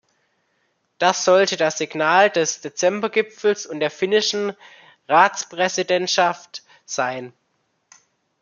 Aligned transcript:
Das 0.97 1.25
sollte 1.25 1.57
das 1.57 1.77
Signal 1.77 2.31
des 2.31 2.61
Dezember-Gipfels 2.61 3.67
und 3.67 3.81
der 3.81 3.91
finnischen 3.91 4.57
Ratspräsidentschaft 5.07 6.63
sein. 6.87 7.33